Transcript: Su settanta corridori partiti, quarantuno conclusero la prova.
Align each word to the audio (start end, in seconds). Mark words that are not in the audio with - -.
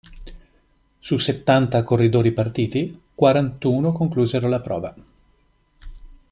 Su 0.99 1.19
settanta 1.19 1.83
corridori 1.83 2.31
partiti, 2.31 2.99
quarantuno 3.13 3.91
conclusero 3.93 4.47
la 4.49 4.59
prova. 4.59 4.95